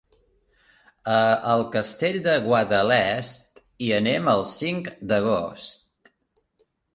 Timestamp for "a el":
1.15-1.65